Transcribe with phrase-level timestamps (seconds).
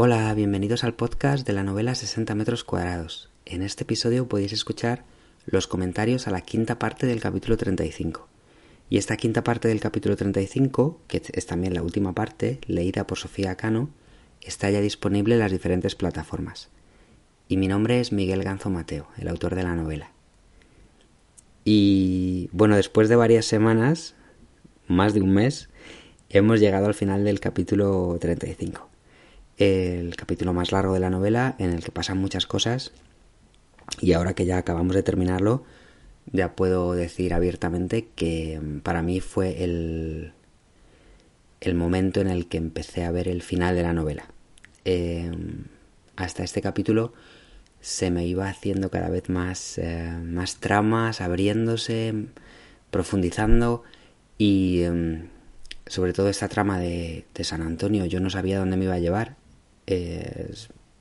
[0.00, 3.30] Hola, bienvenidos al podcast de la novela 60 metros cuadrados.
[3.44, 5.02] En este episodio podéis escuchar
[5.44, 8.28] los comentarios a la quinta parte del capítulo 35.
[8.90, 13.18] Y esta quinta parte del capítulo 35, que es también la última parte, leída por
[13.18, 13.90] Sofía Cano,
[14.40, 16.68] está ya disponible en las diferentes plataformas.
[17.48, 20.12] Y mi nombre es Miguel Ganzo Mateo, el autor de la novela.
[21.64, 24.14] Y bueno, después de varias semanas,
[24.86, 25.70] más de un mes,
[26.28, 28.88] hemos llegado al final del capítulo 35
[29.58, 32.92] el capítulo más largo de la novela en el que pasan muchas cosas
[34.00, 35.64] y ahora que ya acabamos de terminarlo
[36.32, 40.32] ya puedo decir abiertamente que mm, para mí fue el,
[41.60, 44.26] el momento en el que empecé a ver el final de la novela.
[44.84, 45.64] Em,
[46.16, 47.12] hasta este capítulo
[47.80, 52.14] se me iba haciendo cada vez más, eh, más tramas, abriéndose,
[52.90, 53.82] profundizando
[54.36, 55.28] y em,
[55.86, 58.98] sobre todo esta trama de, de San Antonio yo no sabía dónde me iba a
[58.98, 59.36] llevar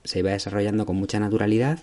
[0.04, 1.80] se iba desarrollando con mucha naturalidad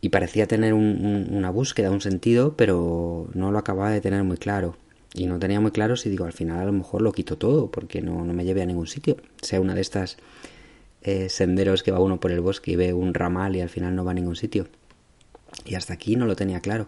[0.00, 4.76] y parecía tener una búsqueda, un sentido, pero no lo acababa de tener muy claro.
[5.12, 7.70] Y no tenía muy claro si digo, al final a lo mejor lo quito todo,
[7.70, 9.16] porque no, me lleve a ningún sitio.
[9.42, 10.16] Sea una de estas
[11.02, 13.94] eh, senderos que va uno por el bosque y ve un ramal y al final
[13.94, 14.68] no va a ningún sitio.
[15.66, 16.86] Y hasta aquí no lo tenía claro.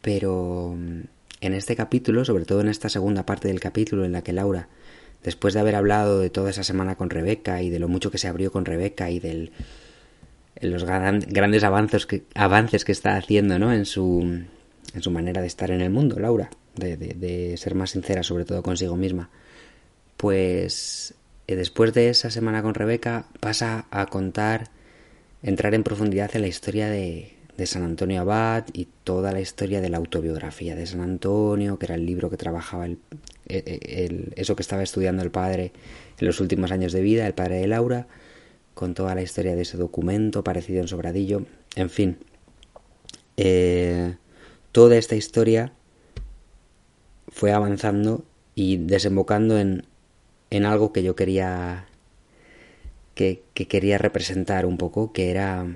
[0.00, 1.00] Pero mm,
[1.40, 4.68] en este capítulo, sobre todo en esta segunda parte del capítulo en la que Laura
[5.22, 8.18] después de haber hablado de toda esa semana con Rebeca y de lo mucho que
[8.18, 9.50] se abrió con Rebeca y de
[10.60, 13.72] los grandes avances que, avances que está haciendo ¿no?
[13.72, 14.20] en, su,
[14.94, 18.44] en su manera de estar en el mundo, Laura, de, de, ser más sincera sobre
[18.44, 19.30] todo consigo misma,
[20.16, 21.14] pues
[21.46, 24.68] eh, después de esa semana con Rebeca pasa a contar,
[25.42, 29.82] entrar en profundidad en la historia de, de San Antonio Abad y toda la historia
[29.82, 32.98] de la autobiografía de San Antonio, que era el libro que trabajaba el,
[33.48, 35.72] el, eso que estaba estudiando el padre
[36.18, 38.06] en los últimos años de vida, el padre de Laura,
[38.72, 41.44] con toda la historia de ese documento aparecido en Sobradillo,
[41.76, 42.16] en fin.
[43.36, 44.16] Eh,
[44.72, 45.74] toda esta historia
[47.28, 48.24] fue avanzando
[48.54, 49.84] y desembocando en,
[50.48, 51.88] en algo que yo quería
[53.14, 55.66] que, que, quería representar un poco, que era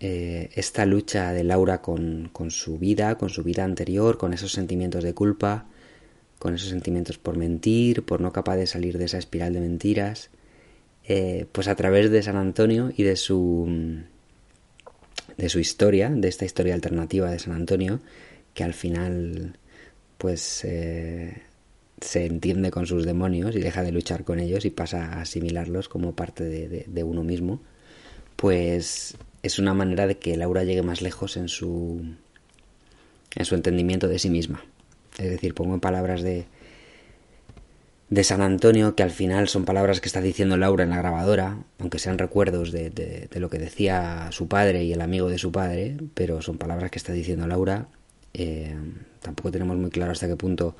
[0.00, 4.52] eh, esta lucha de Laura con, con, su vida, con su vida anterior, con esos
[4.52, 5.66] sentimientos de culpa,
[6.38, 10.30] con esos sentimientos por mentir, por no capaz de salir de esa espiral de mentiras,
[11.06, 14.02] eh, pues a través de San Antonio y de su
[15.36, 18.00] de su historia, de esta historia alternativa de San Antonio,
[18.52, 19.58] que al final
[20.18, 21.42] pues eh,
[22.00, 25.88] se entiende con sus demonios y deja de luchar con ellos y pasa a asimilarlos
[25.88, 27.60] como parte de, de uno mismo,
[28.36, 32.02] pues es una manera de que Laura llegue más lejos en su
[33.36, 34.64] en su entendimiento de sí misma.
[35.18, 36.46] Es decir, pongo en palabras de,
[38.08, 41.58] de San Antonio, que al final son palabras que está diciendo Laura en la grabadora,
[41.78, 45.52] aunque sean recuerdos de, de, lo que decía su padre y el amigo de su
[45.52, 47.88] padre, pero son palabras que está diciendo Laura.
[48.32, 48.74] Eh,
[49.20, 50.74] tampoco tenemos muy claro hasta qué punto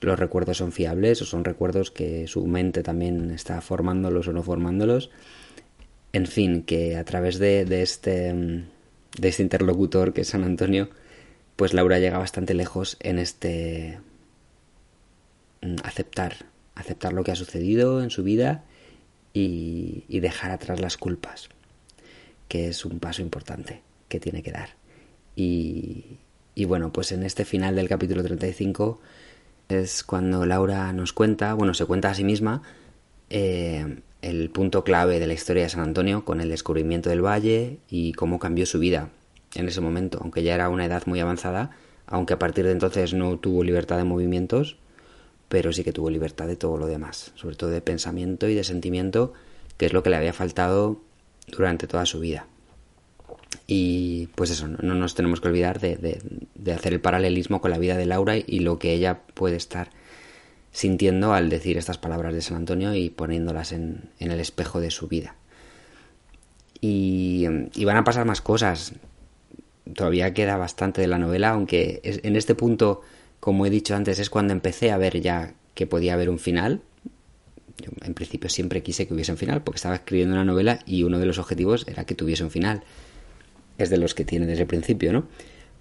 [0.00, 4.42] los recuerdos son fiables o son recuerdos que su mente también está formándolos o no
[4.42, 5.10] formándolos.
[6.12, 10.90] En fin, que a través de, de este, de este interlocutor que es San Antonio,
[11.60, 14.00] pues Laura llega bastante lejos en este
[15.60, 18.64] mm, aceptar, aceptar lo que ha sucedido en su vida
[19.32, 21.48] y, dejar atrás las culpas,
[22.48, 24.70] que es un paso importante que tiene que dar.
[25.36, 26.18] Y,
[26.66, 29.00] bueno, pues en este final del capítulo 35
[29.68, 32.62] es cuando Laura nos cuenta, bueno, se cuenta a sí misma
[33.30, 37.78] eh, el punto clave de la historia de San Antonio con el descubrimiento del valle
[37.88, 39.10] y cómo cambió su vida
[39.54, 41.70] en ese momento, aunque ya era una edad muy avanzada,
[42.06, 44.76] aunque a partir de entonces no tuvo libertad de movimientos,
[45.48, 48.64] pero sí que tuvo libertad de todo lo demás, sobre todo de pensamiento y de
[48.64, 49.32] sentimiento,
[49.76, 51.00] que es lo que le había faltado
[51.48, 52.46] durante toda su vida.
[53.66, 55.96] Y pues eso, no, nos tenemos que olvidar de,
[56.54, 59.90] de, hacer el paralelismo con la vida de Laura y lo que ella puede estar
[60.72, 65.08] sintiendo al decir estas palabras de San Antonio y poniéndolas en, el espejo de su
[65.08, 65.36] vida.
[66.80, 68.94] Y, y, van a pasar más cosas
[69.94, 73.02] todavía queda bastante de la novela, aunque en este punto,
[73.38, 76.80] como he dicho antes, es cuando empecé a ver ya que podía haber un final.
[77.78, 81.02] Yo en principio siempre quise que hubiese un final, porque estaba escribiendo una novela y
[81.02, 82.82] uno de los objetivos era que tuviese un final.
[83.78, 85.26] Es de los que tiene desde el principio, ¿no?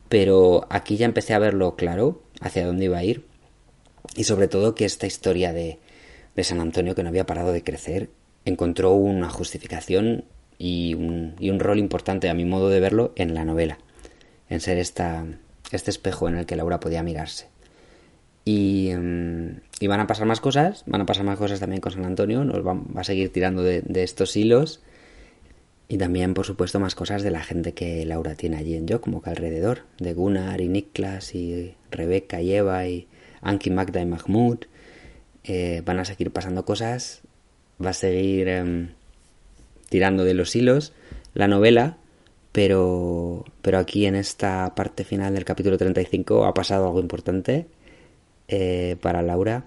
[0.08, 3.26] Pero aquí ya empecé a verlo claro, hacia dónde iba a ir,
[4.16, 5.80] y sobre todo que esta historia de,
[6.36, 8.10] de San Antonio, que no había parado de crecer,
[8.46, 10.26] encontró una justificación
[10.58, 13.78] y un, y un rol importante, a mi modo de verlo, en la novela
[14.50, 15.26] en ser esta,
[15.72, 17.48] este espejo en el que Laura podía mirarse.
[18.46, 18.90] Y,
[19.80, 22.44] y, van a pasar más cosas, van a pasar más cosas también con San Antonio,
[22.44, 24.82] nos va, va a seguir tirando de, de, estos hilos.
[25.88, 29.02] Y también, por supuesto, más cosas de la gente que Laura tiene allí en Yo,
[29.02, 33.08] como que alrededor, de Gunnar y Niklas y Rebeca y Eva y
[33.42, 34.60] Anki, Magda y Mahmoud.
[35.44, 37.22] Eh, van a seguir pasando cosas,
[37.84, 38.90] va a seguir eh,
[39.90, 40.94] tirando de los hilos
[41.34, 41.98] la novela,
[42.52, 47.68] pero, pero aquí en esta parte final del capítulo 35 ha pasado algo importante
[48.48, 49.66] eh, para Laura,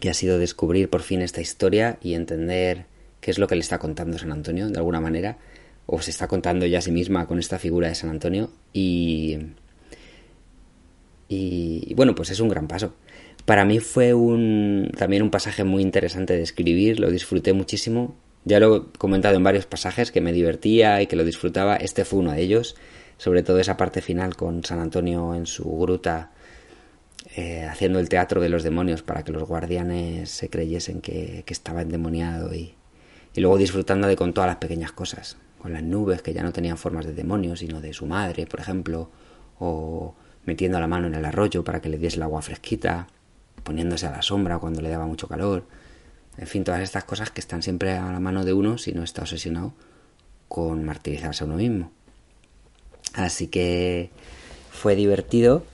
[0.00, 2.86] que ha sido descubrir por fin esta historia y entender
[3.20, 5.38] qué es lo que le está contando San Antonio, de alguna manera,
[5.86, 9.38] o se está contando ya a sí misma con esta figura de San Antonio, y,
[11.32, 12.92] y, bueno, pues es un gran paso.
[13.44, 18.16] Para mí fue un, también un pasaje muy interesante de escribir, lo disfruté muchísimo.
[18.44, 21.76] Ya lo he comentado en varios pasajes que me divertía y que lo disfrutaba.
[21.76, 22.74] Este fue uno de ellos,
[23.16, 26.32] sobre todo esa parte final con San Antonio en su gruta
[27.36, 31.52] eh, haciendo el teatro de los demonios para que los guardianes se creyesen que, que
[31.52, 32.74] estaba endemoniado y,
[33.34, 36.52] y luego disfrutando de con todas las pequeñas cosas, con las nubes que ya no
[36.52, 39.10] tenían formas de demonios, sino de su madre, por ejemplo,
[39.60, 43.06] o metiendo la mano en el arroyo para que le diese el agua fresquita,
[43.62, 45.64] poniéndose a la sombra cuando le daba mucho calor,
[46.36, 49.02] en fin, todas estas cosas que están siempre a la mano de uno si no
[49.02, 49.74] está obsesionado
[50.48, 51.92] con martirizarse a uno mismo.
[53.14, 54.10] Así que
[54.70, 55.64] fue divertido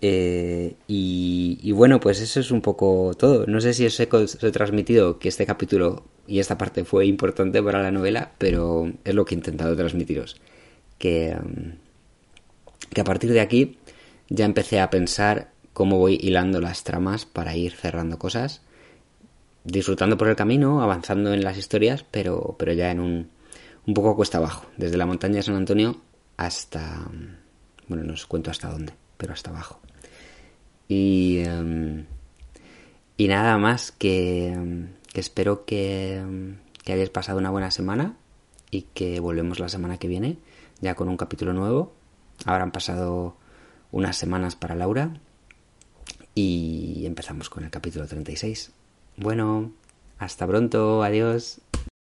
[0.00, 3.46] eh, y, y, bueno, pues eso es un poco todo.
[3.46, 7.06] No sé si os he, os he transmitido que este capítulo y esta parte fue
[7.06, 10.40] importante para la novela, pero es lo que he intentado transmitiros.
[10.98, 11.72] Que, um,
[12.94, 13.78] que a partir de aquí
[14.30, 18.62] ya empecé a pensar cómo voy hilando las tramas para ir cerrando cosas,
[19.64, 23.30] disfrutando por el camino, avanzando en las historias, pero, pero ya en un,
[23.86, 26.00] un poco cuesta abajo, desde la montaña de San Antonio
[26.36, 27.06] hasta...
[27.88, 29.80] Bueno, no os cuento hasta dónde, pero hasta abajo.
[30.86, 32.04] Y, um,
[33.16, 36.22] y nada más que, que espero que,
[36.84, 38.16] que hayáis pasado una buena semana
[38.70, 40.38] y que volvemos la semana que viene
[40.80, 41.92] ya con un capítulo nuevo.
[42.46, 43.36] Ahora han pasado
[43.92, 45.14] unas semanas para Laura
[46.34, 48.72] y empezamos con el capítulo 36.
[49.16, 49.72] Bueno,
[50.18, 51.60] hasta pronto, adiós.